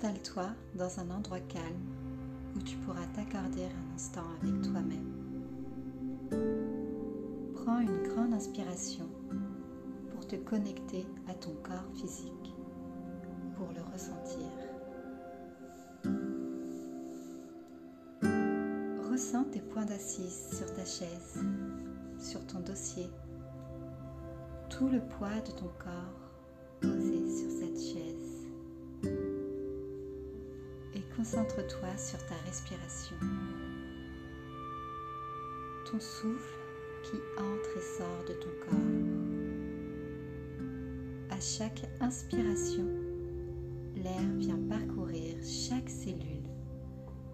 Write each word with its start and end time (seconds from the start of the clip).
Installe-toi 0.00 0.46
dans 0.76 1.00
un 1.00 1.10
endroit 1.10 1.40
calme 1.40 1.64
où 2.54 2.60
tu 2.60 2.76
pourras 2.76 3.04
t'accorder 3.16 3.64
un 3.64 3.94
instant 3.96 4.22
avec 4.40 4.62
toi-même. 4.62 5.10
Prends 7.56 7.80
une 7.80 8.04
grande 8.04 8.32
inspiration 8.32 9.08
pour 10.12 10.24
te 10.28 10.36
connecter 10.36 11.04
à 11.28 11.34
ton 11.34 11.50
corps 11.64 11.90
physique, 11.96 12.54
pour 13.56 13.66
le 13.72 13.82
ressentir. 13.92 14.46
Ressens 19.10 19.46
tes 19.50 19.62
points 19.62 19.86
d'assise 19.86 20.56
sur 20.56 20.72
ta 20.74 20.84
chaise, 20.84 21.42
sur 22.20 22.46
ton 22.46 22.60
dossier, 22.60 23.10
tout 24.70 24.88
le 24.88 25.00
poids 25.00 25.40
de 25.44 25.50
ton 25.50 25.70
corps 25.76 26.30
posé 26.80 27.36
sur 27.36 27.50
cette 27.50 27.80
chaise. 27.80 28.17
Concentre-toi 31.18 31.96
sur 31.96 32.24
ta 32.26 32.36
respiration. 32.46 33.16
Ton 35.90 35.98
souffle 35.98 36.58
qui 37.02 37.16
entre 37.36 37.76
et 37.76 37.98
sort 37.98 38.24
de 38.28 38.34
ton 38.34 38.50
corps. 38.64 38.94
À 41.30 41.40
chaque 41.40 41.84
inspiration, 42.00 42.86
l'air 43.96 44.22
vient 44.36 44.60
parcourir 44.68 45.34
chaque 45.42 45.90
cellule, 45.90 46.48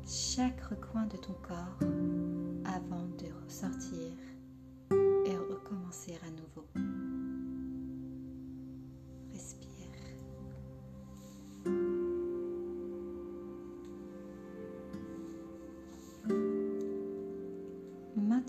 chaque 0.07 0.63
recoin 0.63 1.05
de 1.07 1.19
ton 1.19 1.35
corps 1.47 1.79
avant 2.65 3.07
de 3.19 3.27
ressortir 3.45 4.17
et 5.27 5.37
recommencer 5.37 6.19
à 6.27 6.31
nouveau. 6.31 6.94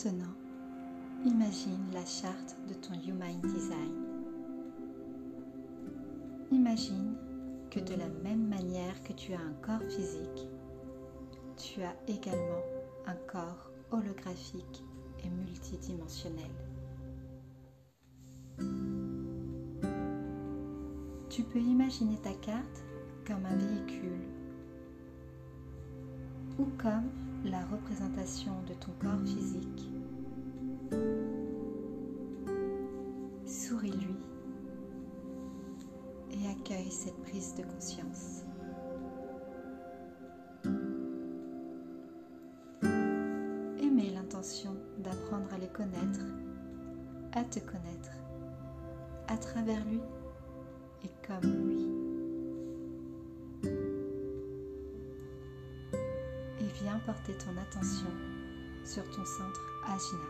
Maintenant, 0.05 0.35
imagine 1.25 1.91
la 1.91 2.05
charte 2.05 2.55
de 2.67 2.75
ton 2.75 2.93
Human 2.93 3.41
Design. 3.41 4.03
Imagine 6.51 7.15
que 7.71 7.79
de 7.79 7.95
la 7.95 8.07
même 8.23 8.47
manière 8.47 9.01
que 9.03 9.13
tu 9.13 9.33
as 9.33 9.39
un 9.39 9.53
corps 9.63 9.89
physique, 9.89 10.47
tu 11.57 11.81
as 11.81 11.95
également 12.07 12.61
un 13.07 13.15
corps 13.31 13.71
holographique 13.89 14.83
et 15.23 15.29
multidimensionnel. 15.29 16.51
Tu 21.29 21.41
peux 21.43 21.61
imaginer 21.61 22.17
ta 22.17 22.33
carte 22.33 22.83
comme 23.25 23.43
un 23.43 23.55
véhicule 23.55 24.21
ou 26.59 26.65
comme 26.77 27.09
la 27.49 27.63
représentation 27.65 28.53
de 28.67 28.73
ton 28.73 28.91
corps 28.99 29.21
physique. 29.23 29.89
Souris-lui 33.45 34.15
et 36.31 36.47
accueille 36.49 36.91
cette 36.91 37.17
prise 37.21 37.55
de 37.55 37.63
conscience. 37.63 38.43
Aimez 43.81 44.09
l'intention 44.13 44.75
d'apprendre 44.99 45.53
à 45.53 45.57
les 45.57 45.69
connaître, 45.69 46.25
à 47.33 47.43
te 47.43 47.59
connaître, 47.59 48.11
à 49.27 49.37
travers 49.37 49.83
lui 49.85 50.01
et 51.03 51.11
comme 51.27 51.69
lui. 51.69 51.94
Porter 57.05 57.33
ton 57.37 57.55
attention 57.61 58.07
sur 58.83 59.03
ton 59.11 59.23
centre 59.25 59.61
Ajna. 59.85 60.25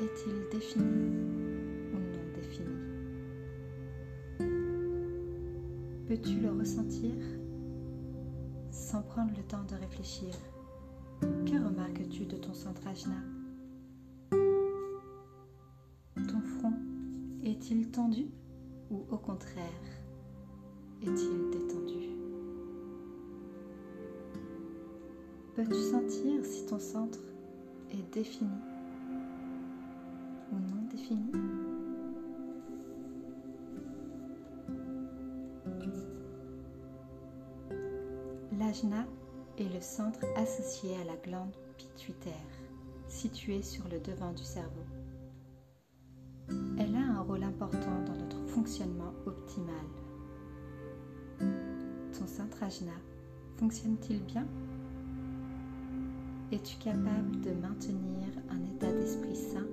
Est-il 0.00 0.48
défini 0.50 1.08
ou 1.92 1.98
non 1.98 2.24
défini? 2.34 2.76
Peux-tu 6.06 6.40
le 6.40 6.50
ressentir? 6.50 7.14
Sans 8.70 9.02
prendre 9.02 9.32
le 9.36 9.42
temps 9.42 9.64
de 9.64 9.74
réfléchir 9.76 10.34
Que 11.20 11.64
remarques-tu 11.64 12.26
de 12.26 12.36
ton 12.36 12.52
centre 12.52 12.86
Ajna? 12.86 13.16
Ton 16.28 16.40
front 16.58 16.74
est-il 17.42 17.90
tendu 17.90 18.26
ou 18.90 19.06
au 19.10 19.18
contraire 19.18 19.62
est-il 21.00 21.50
détendu? 21.50 21.71
Peux-tu 25.62 25.80
sentir 25.80 26.44
si 26.44 26.66
ton 26.66 26.80
centre 26.80 27.20
est 27.92 28.12
défini 28.12 28.50
ou 30.50 30.56
non 30.56 30.82
défini? 30.90 31.30
L'ajna 38.58 39.06
est 39.56 39.72
le 39.72 39.80
centre 39.80 40.18
associé 40.36 40.96
à 40.96 41.04
la 41.04 41.16
glande 41.16 41.54
pituitaire, 41.76 42.32
située 43.06 43.62
sur 43.62 43.84
le 43.88 44.00
devant 44.00 44.32
du 44.32 44.42
cerveau. 44.42 44.82
Elle 46.76 46.96
a 46.96 47.18
un 47.18 47.20
rôle 47.20 47.44
important 47.44 48.02
dans 48.04 48.16
notre 48.16 48.44
fonctionnement 48.48 49.12
optimal. 49.26 49.86
Ton 51.38 52.26
centre 52.26 52.60
ajna 52.64 52.94
fonctionne-t-il 53.58 54.24
bien? 54.24 54.48
Es-tu 56.52 56.76
capable 56.76 57.40
de 57.40 57.50
maintenir 57.52 58.28
un 58.50 58.62
état 58.64 58.92
d'esprit 58.92 59.34
sain? 59.34 59.66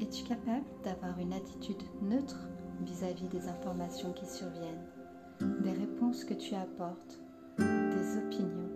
Es-tu 0.00 0.24
capable 0.24 0.66
d'avoir 0.82 1.16
une 1.20 1.32
attitude 1.32 1.80
neutre 2.02 2.48
vis-à-vis 2.82 3.28
des 3.28 3.46
informations 3.46 4.12
qui 4.12 4.26
surviennent, 4.26 4.84
des 5.62 5.70
réponses 5.70 6.24
que 6.24 6.34
tu 6.34 6.56
apportes, 6.56 7.20
des 7.58 8.18
opinions, 8.18 8.70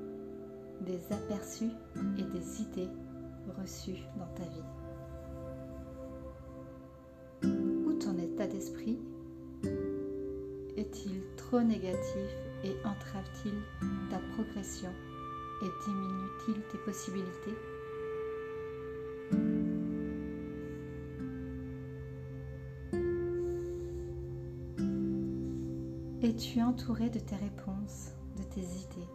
des 0.83 1.12
aperçus 1.12 1.73
et 2.17 2.23
des 2.23 2.62
idées 2.62 2.91
reçues 3.61 4.05
dans 4.17 4.33
ta 4.37 4.44
vie? 4.44 4.62
Ou 7.84 7.94
ton 7.94 8.17
état 8.17 8.47
d'esprit 8.47 9.00
est-il 10.77 11.21
trop 11.37 11.61
négatif 11.62 12.52
et 12.65 12.77
entrave-t-il 12.84 13.55
ta 14.11 14.19
progression 14.34 14.91
et 15.62 15.71
diminue-t-il 15.84 16.62
tes 16.71 16.78
possibilités? 16.78 17.56
Es-tu 26.23 26.62
entouré 26.62 27.11
de 27.11 27.19
tes 27.19 27.37
réponses, 27.37 28.12
de 28.37 28.43
tes 28.45 28.61
idées, 28.61 29.11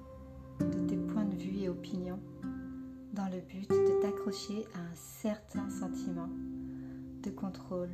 de 0.60 0.88
tes 0.88 0.98
points 0.98 1.26
de 1.26 1.36
vue 1.36 1.60
et 1.60 1.70
opinions 1.70 2.20
dans 3.14 3.30
le 3.30 3.40
but 3.40 3.70
de 3.70 4.02
t'accrocher 4.02 4.66
à 4.76 4.80
un 4.80 4.96
certain 4.96 5.70
sentiment 5.70 6.30
de 7.24 7.30
contrôle, 7.32 7.90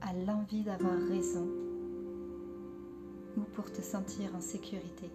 à 0.00 0.12
l'envie 0.24 0.62
d'avoir 0.62 0.98
raison? 1.08 1.61
Ou 3.42 3.44
pour 3.54 3.70
te 3.72 3.82
sentir 3.82 4.34
en 4.34 4.40
sécurité. 4.40 5.10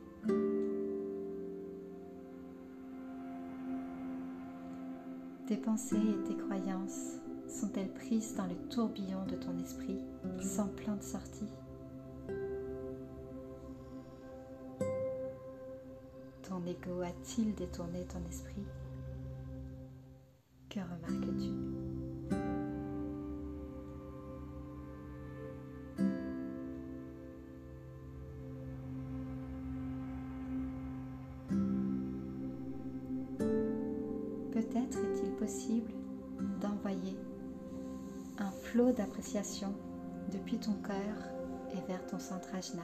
Tes 5.47 5.57
pensées 5.57 5.96
et 5.96 6.23
tes 6.28 6.35
croyances 6.35 7.16
sont-elles 7.47 7.93
prises 7.93 8.35
dans 8.35 8.47
le 8.47 8.55
tourbillon 8.69 9.25
de 9.28 9.35
ton 9.37 9.57
esprit 9.57 9.99
sans 10.41 10.67
plan 10.67 10.97
de 10.97 11.03
sortie? 11.03 11.47
Ton 16.43 16.66
ego 16.66 17.02
a-t-il 17.02 17.55
détourné 17.55 18.05
ton 18.05 18.23
esprit? 18.29 18.66
Que 20.69 20.79
remarques-tu? 20.79 21.66
Possible 35.47 35.94
d'envoyer 36.59 37.17
un 38.38 38.52
flot 38.52 38.91
d'appréciation 38.91 39.73
depuis 40.29 40.58
ton 40.58 40.73
cœur 40.73 41.16
et 41.72 41.79
vers 41.88 42.05
ton 42.05 42.20
centre 42.20 42.49
ajna. 42.53 42.84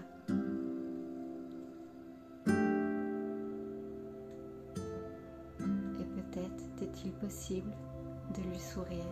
Et 6.00 6.06
peut-être 6.06 6.64
est-il 6.82 7.12
possible 7.12 7.74
de 8.34 8.42
lui 8.50 8.60
sourire. 8.60 9.04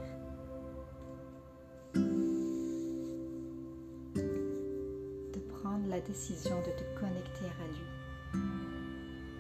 la 5.90 6.00
décision 6.02 6.58
de 6.60 6.72
te 6.72 7.00
connecter 7.00 7.46
à 7.46 7.68
lui, 7.68 8.40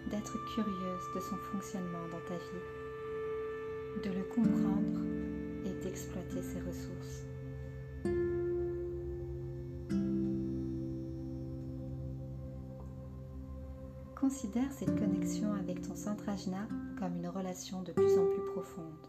d'être 0.10 0.38
curieuse 0.54 1.06
de 1.16 1.20
son 1.22 1.38
fonctionnement 1.52 2.08
dans 2.12 2.20
ta 2.28 2.36
vie, 2.36 2.91
de 4.04 4.10
le 4.10 4.24
comprendre 4.24 5.02
et 5.66 5.84
d'exploiter 5.84 6.42
ses 6.42 6.60
ressources. 6.60 7.24
Considère 14.16 14.72
cette 14.72 14.98
connexion 15.00 15.52
avec 15.54 15.82
ton 15.82 15.96
centrajna 15.96 16.68
comme 17.00 17.16
une 17.18 17.28
relation 17.28 17.82
de 17.82 17.92
plus 17.92 18.18
en 18.18 18.26
plus 18.28 18.46
profonde. 18.54 19.08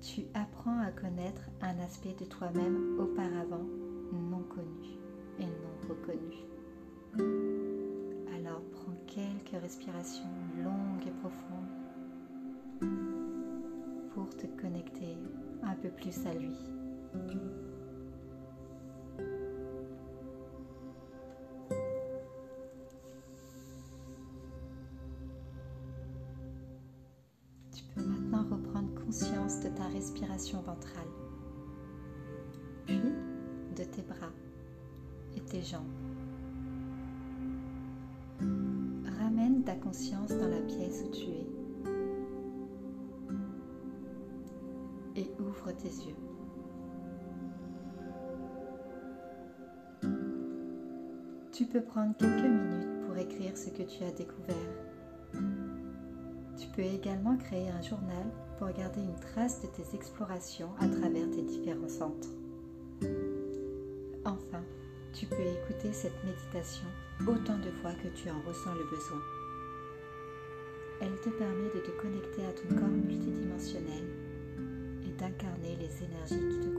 Tu 0.00 0.26
apprends 0.34 0.80
à 0.80 0.92
connaître 0.92 1.42
un 1.62 1.78
aspect 1.78 2.14
de 2.20 2.26
toi-même 2.26 3.00
auparavant 3.00 3.66
non 4.12 4.42
connu 4.42 4.98
et 5.38 5.46
non 5.46 5.88
reconnu. 5.88 6.36
Quelques 9.44 9.62
respirations 9.62 10.24
longues 10.62 11.06
et 11.06 11.10
profondes 11.10 11.68
pour 14.14 14.28
te 14.36 14.46
connecter 14.60 15.16
un 15.62 15.74
peu 15.74 15.90
plus 15.90 16.26
à 16.26 16.34
lui. 16.34 16.54
conscience 29.14 29.60
de 29.60 29.68
ta 29.68 29.86
respiration 29.86 30.60
ventrale, 30.62 31.06
puis 32.84 33.00
de 33.76 33.84
tes 33.84 34.02
bras 34.02 34.32
et 35.36 35.40
tes 35.40 35.62
jambes. 35.62 36.03
Ta 39.64 39.74
conscience 39.74 40.30
dans 40.30 40.48
la 40.48 40.60
pièce 40.60 41.02
où 41.06 41.10
tu 41.10 41.30
es 41.30 41.46
et 45.16 45.30
ouvre 45.40 45.72
tes 45.72 45.88
yeux. 45.88 46.16
Tu 51.52 51.66
peux 51.66 51.82
prendre 51.82 52.16
quelques 52.16 52.42
minutes 52.42 53.06
pour 53.06 53.16
écrire 53.16 53.56
ce 53.56 53.70
que 53.70 53.82
tu 53.82 54.02
as 54.02 54.10
découvert 54.10 54.84
peux 56.74 56.82
également 56.82 57.36
créer 57.36 57.68
un 57.70 57.82
journal 57.82 58.26
pour 58.58 58.68
garder 58.70 59.00
une 59.00 59.20
trace 59.20 59.62
de 59.62 59.68
tes 59.68 59.94
explorations 59.94 60.70
à 60.80 60.88
travers 60.88 61.30
tes 61.30 61.42
différents 61.42 61.88
centres. 61.88 62.28
Enfin, 64.24 64.62
tu 65.12 65.26
peux 65.26 65.36
écouter 65.36 65.92
cette 65.92 66.24
méditation 66.24 66.86
autant 67.26 67.58
de 67.58 67.70
fois 67.70 67.92
que 67.92 68.08
tu 68.08 68.28
en 68.30 68.40
ressens 68.46 68.74
le 68.74 68.84
besoin. 68.90 69.33
Elle 71.00 71.20
te 71.20 71.30
permet 71.30 71.70
de 71.74 71.80
te 71.80 71.90
connecter 71.90 72.44
à 72.44 72.52
ton 72.52 72.74
corps 72.74 72.88
multidimensionnel 72.88 74.04
et 75.06 75.10
d'incarner 75.20 75.76
les 75.76 76.04
énergies 76.04 76.48
qui 76.48 76.60
te 76.60 76.74